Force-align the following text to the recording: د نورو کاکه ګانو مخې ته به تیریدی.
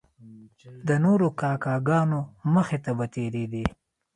د 0.87 0.89
نورو 1.05 1.27
کاکه 1.39 1.73
ګانو 1.87 2.21
مخې 2.53 2.77
ته 2.83 2.91
به 2.97 3.05
تیریدی. 3.13 3.65